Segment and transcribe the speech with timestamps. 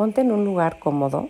[0.00, 1.28] Ponte en un lugar cómodo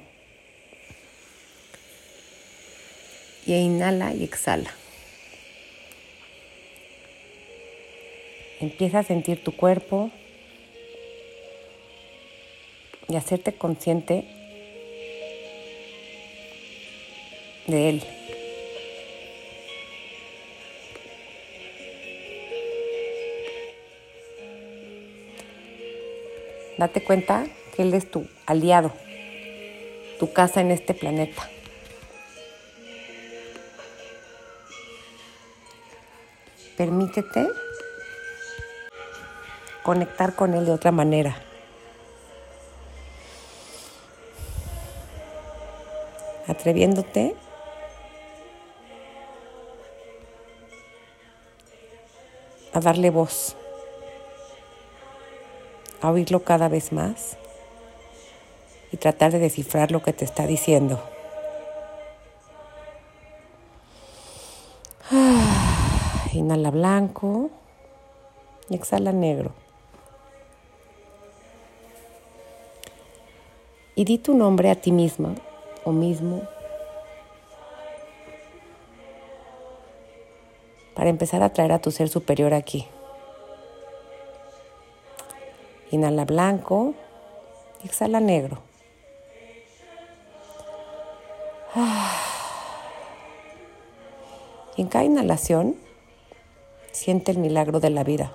[3.44, 4.71] y inhala y exhala.
[8.61, 10.12] Empieza a sentir tu cuerpo
[13.09, 14.25] y hacerte consciente
[17.66, 18.05] de él.
[26.79, 28.93] Date cuenta que Él es tu aliado,
[30.19, 31.49] tu casa en este planeta.
[36.77, 37.46] Permítete
[39.83, 41.37] conectar con Él de otra manera.
[46.46, 47.37] Atreviéndote
[52.73, 53.57] a darle voz
[56.01, 57.37] a oírlo cada vez más
[58.93, 61.01] y tratar de descifrar lo que te está diciendo.
[66.33, 67.51] inhala blanco
[68.69, 69.53] y exhala negro.
[73.95, 75.35] Y di tu nombre a ti misma
[75.85, 76.43] o mismo
[80.95, 82.87] para empezar a traer a tu ser superior aquí.
[85.91, 86.95] Inhala blanco
[87.85, 88.70] exhala negro.
[91.75, 91.81] Y
[94.83, 95.77] en cada inhalación
[96.91, 98.33] siente el milagro de la vida.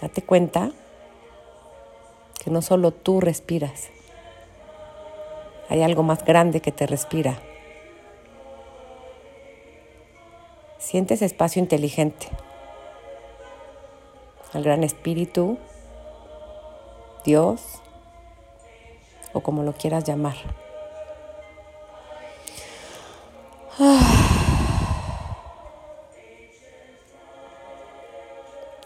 [0.00, 0.70] Date cuenta
[2.42, 3.90] que no solo tú respiras,
[5.68, 7.38] hay algo más grande que te respira.
[10.78, 12.28] Siente ese espacio inteligente
[14.52, 15.58] al Gran Espíritu,
[17.24, 17.80] Dios
[19.32, 20.63] o como lo quieras llamar.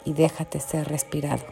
[0.04, 1.44] Y déjate ser respirado,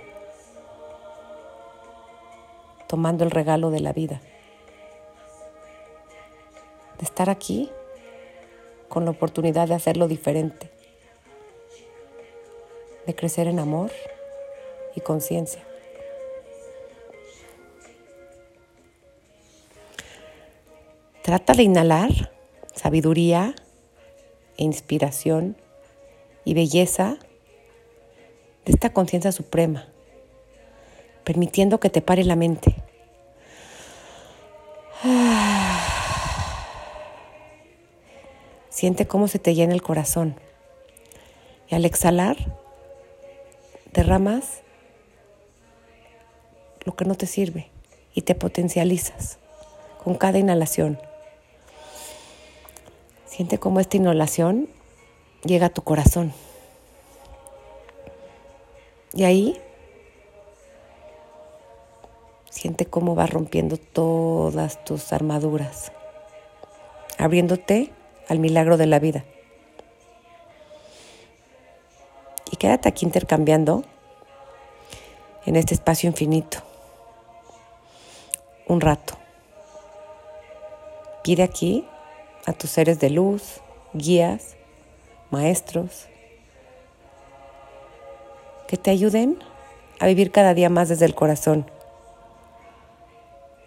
[2.86, 4.22] tomando el regalo de la vida,
[6.98, 7.70] de estar aquí
[8.88, 10.70] con la oportunidad de hacerlo diferente.
[13.06, 13.90] De crecer en amor
[14.94, 15.62] y conciencia.
[21.22, 22.35] Trata de inhalar
[22.86, 23.56] sabiduría
[24.58, 25.56] e inspiración
[26.44, 27.16] y belleza
[28.64, 29.88] de esta conciencia suprema,
[31.24, 32.76] permitiendo que te pare la mente.
[38.70, 40.36] Siente cómo se te llena el corazón.
[41.68, 42.36] Y al exhalar,
[43.92, 44.60] derramas
[46.84, 47.68] lo que no te sirve
[48.14, 49.38] y te potencializas
[50.04, 51.00] con cada inhalación.
[53.36, 54.66] Siente cómo esta inhalación
[55.44, 56.32] llega a tu corazón.
[59.12, 59.60] Y ahí
[62.48, 65.92] siente cómo va rompiendo todas tus armaduras,
[67.18, 67.92] abriéndote
[68.26, 69.22] al milagro de la vida.
[72.50, 73.84] Y quédate aquí intercambiando
[75.44, 76.60] en este espacio infinito.
[78.66, 79.12] Un rato.
[81.22, 81.86] Pide aquí
[82.46, 83.60] a tus seres de luz,
[83.92, 84.56] guías,
[85.30, 86.06] maestros,
[88.66, 89.38] que te ayuden
[90.00, 91.70] a vivir cada día más desde el corazón,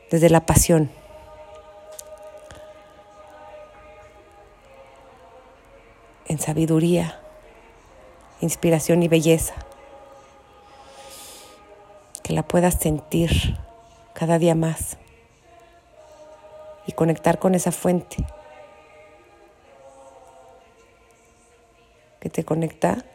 [0.10, 0.90] desde la pasión.
[6.28, 7.20] En sabiduría
[8.42, 9.54] inspiración y belleza.
[12.24, 13.58] Que la puedas sentir
[14.14, 14.98] cada día más
[16.86, 18.18] y conectar con esa fuente
[22.30, 23.06] te conecta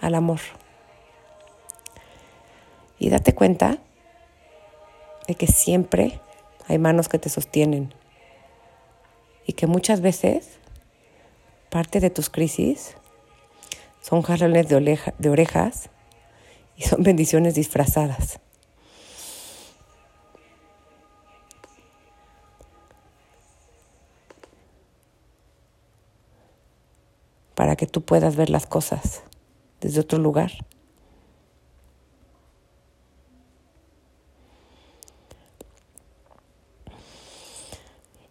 [0.00, 0.40] al amor.
[2.98, 3.78] Y date cuenta
[5.26, 6.20] de que siempre
[6.68, 7.92] hay manos que te sostienen
[9.46, 10.58] y que muchas veces
[11.70, 12.96] parte de tus crisis
[14.00, 15.90] son jalones de, de orejas
[16.76, 18.40] y son bendiciones disfrazadas.
[27.64, 29.22] para que tú puedas ver las cosas
[29.80, 30.52] desde otro lugar.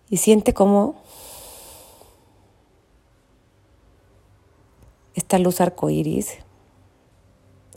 [0.08, 1.02] Y siente cómo
[5.16, 6.38] esta luz arcoíris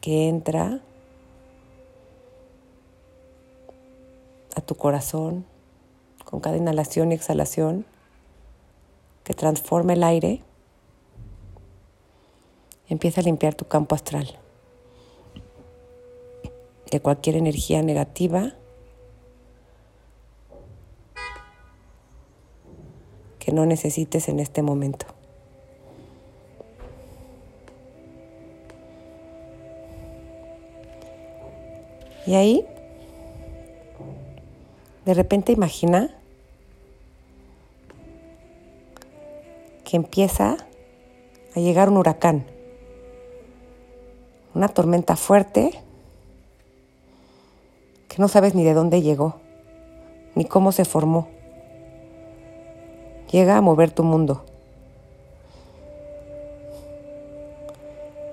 [0.03, 0.83] que entra
[4.55, 5.47] a tu corazón
[6.27, 7.87] con cada inhalación y exhalación
[9.25, 10.43] que transforma el aire
[12.89, 14.39] empieza a limpiar tu campo astral
[16.91, 18.53] de cualquier energía negativa
[23.39, 25.07] que no necesites en este momento.
[32.27, 32.67] Y ahí,
[35.05, 36.11] de repente imagina
[39.85, 40.57] que empieza
[41.55, 42.45] a llegar un huracán,
[44.57, 45.83] una tormenta fuerte
[48.09, 49.35] que no sabes ni de dónde llegó,
[50.35, 51.29] ni cómo se formó.
[53.31, 54.47] Llega a mover tu mundo.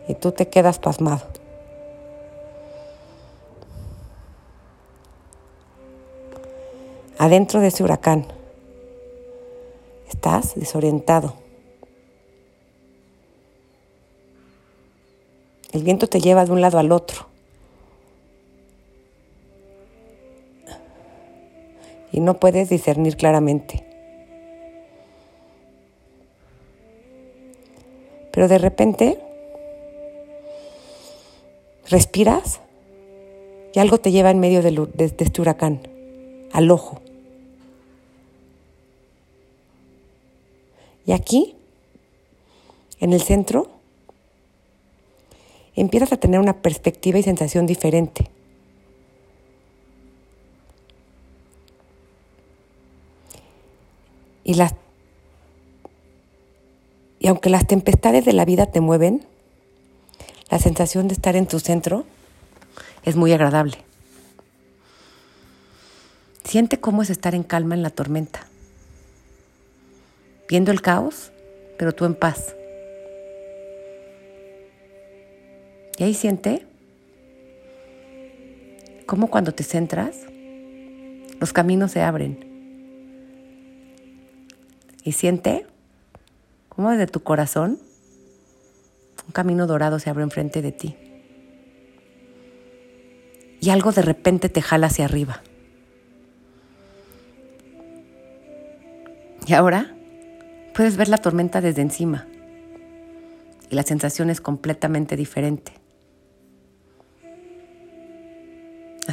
[0.08, 1.25] Y tú te quedas pasmado.
[7.18, 8.28] Adentro de ese huracán
[10.08, 11.43] estás desorientado.
[15.74, 17.25] El viento te lleva de un lado al otro.
[22.12, 23.84] Y no puedes discernir claramente.
[28.31, 29.20] Pero de repente
[31.90, 32.60] respiras
[33.74, 35.81] y algo te lleva en medio de, este huracán,
[36.52, 37.02] al ojo.
[41.06, 41.56] Y aquí,
[43.00, 43.73] en el centro,
[45.75, 48.30] empiezas a tener una perspectiva y sensación diferente.
[54.44, 54.75] Y, las,
[57.20, 59.25] y aunque las tempestades de la vida te mueven,
[60.50, 62.06] la sensación de estar en tu centro
[63.04, 63.78] es muy agradable.
[66.44, 68.46] Siente cómo es estar en calma en la tormenta,
[70.50, 71.31] viendo el caos,
[71.78, 72.54] pero tú en paz.
[75.98, 76.66] Y ahí siente
[79.06, 80.18] cómo cuando te centras,
[81.40, 82.51] los caminos se abren.
[85.04, 85.68] Y siente
[86.69, 87.80] cómo desde tu corazón
[89.28, 90.95] un camino dorado se abre enfrente de ti.
[93.62, 95.42] Y algo de repente te jala hacia arriba.
[99.46, 99.96] Y ahora
[100.74, 102.28] puedes ver la tormenta desde encima.
[103.69, 105.83] Y la sensación es completamente diferente.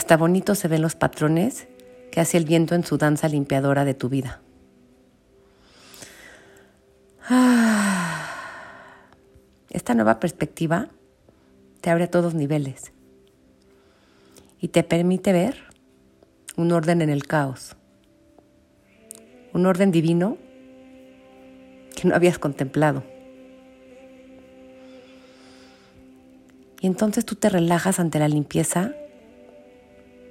[0.00, 1.68] Hasta bonito se ven los patrones
[2.10, 4.40] que hace el viento en su danza limpiadora de tu vida.
[9.68, 10.88] Esta nueva perspectiva
[11.82, 12.92] te abre a todos niveles
[14.58, 15.64] y te permite ver
[16.56, 17.76] un orden en el caos,
[19.52, 20.38] un orden divino
[21.94, 23.02] que no habías contemplado.
[26.80, 28.94] Y entonces tú te relajas ante la limpieza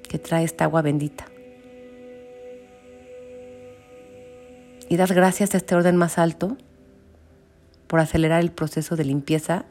[0.10, 1.26] que trae esta agua bendita.
[4.90, 6.58] Y das gracias a este orden más alto
[7.88, 9.66] por acelerar el proceso de limpieza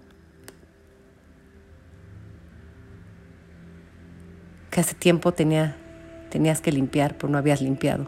[4.70, 5.76] que hace tiempo tenía,
[6.30, 8.06] tenías que limpiar, pero no habías limpiado.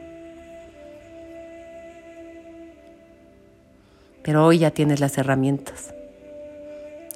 [4.23, 5.93] Pero hoy ya tienes las herramientas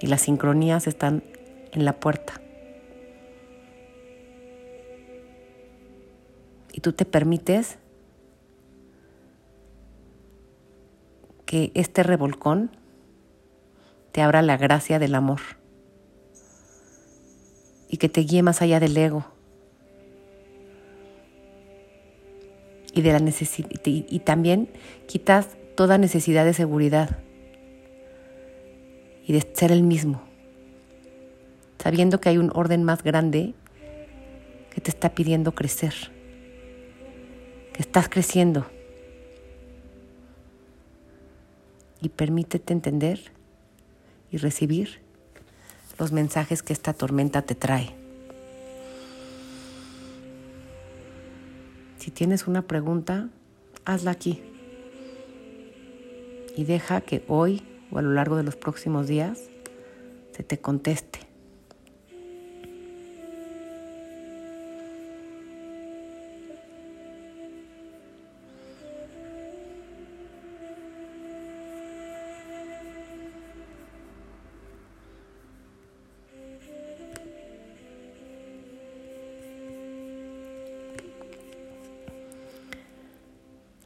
[0.00, 1.22] y las sincronías están
[1.72, 2.43] en la puerta.
[6.84, 7.78] Tú te permites
[11.46, 12.76] que este revolcón
[14.12, 15.40] te abra la gracia del amor
[17.88, 19.24] y que te guíe más allá del ego
[22.92, 24.68] y de la necesidad y también
[25.06, 27.16] quitas toda necesidad de seguridad
[29.26, 30.20] y de ser el mismo,
[31.82, 33.54] sabiendo que hay un orden más grande
[34.68, 36.13] que te está pidiendo crecer
[37.74, 38.64] que estás creciendo.
[42.00, 43.20] Y permítete entender
[44.30, 45.00] y recibir
[45.98, 47.94] los mensajes que esta tormenta te trae.
[51.98, 53.28] Si tienes una pregunta,
[53.84, 54.42] hazla aquí.
[56.56, 59.40] Y deja que hoy o a lo largo de los próximos días
[60.32, 61.13] se te conteste.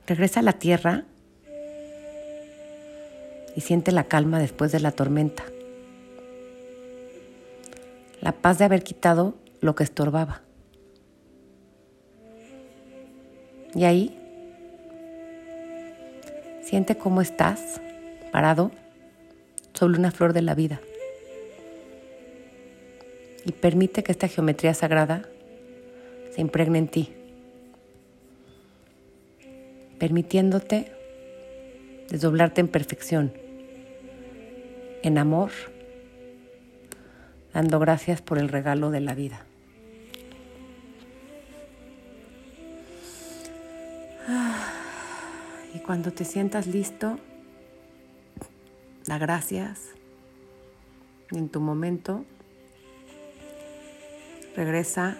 [0.08, 1.04] Regresa a la tierra
[3.54, 5.44] y siente la calma después de la tormenta.
[8.22, 10.40] La paz de haber quitado lo que estorbaba.
[13.74, 14.18] Y ahí
[16.62, 17.78] siente cómo estás
[18.32, 18.70] parado
[19.74, 20.80] sobre una flor de la vida.
[23.44, 25.28] Y permite que esta geometría sagrada
[26.34, 27.17] se impregne en ti,
[29.98, 30.92] permitiéndote
[32.08, 33.32] desdoblarte en perfección,
[35.02, 35.50] en amor,
[37.52, 39.44] dando gracias por el regalo de la vida.
[45.74, 47.18] Y cuando te sientas listo,
[49.06, 49.94] da gracias.
[51.30, 52.24] En tu momento,
[54.56, 55.18] regresa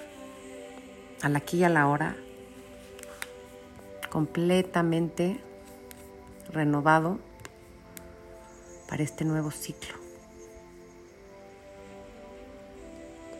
[1.23, 2.16] al aquí y a la hora,
[4.10, 5.40] completamente
[6.50, 7.18] renovado
[8.88, 9.94] para este nuevo ciclo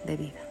[0.04, 0.48] de vida.